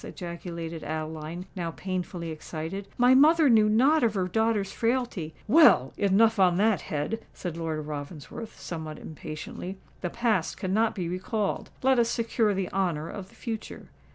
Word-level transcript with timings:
ejaculated 0.03 0.83
Adeline, 0.83 1.45
now 1.55 1.69
painfully 1.69 2.31
excited. 2.31 2.87
"My 2.97 3.13
mother 3.13 3.51
knew 3.51 3.69
not 3.69 4.01
of 4.03 4.15
her 4.15 4.27
daughter's 4.27 4.71
frailty——" 4.71 5.35
"Well—enough 5.47 6.39
on 6.39 6.55
that 6.57 6.81
head!" 6.81 7.23
said 7.35 7.55
Lord 7.55 7.85
Ravensworth, 7.85 8.59
somewhat 8.59 8.97
impatiently. 8.97 9.77
"The 10.01 10.09
past 10.09 10.57
cannot 10.57 10.95
be 10.95 11.07
recalled: 11.07 11.69
let 11.83 11.99
us 11.99 12.09
secure 12.09 12.55
the 12.55 12.71
honour 12.71 13.09
of 13.09 13.29
the 13.29 13.35
future. 13.35 13.89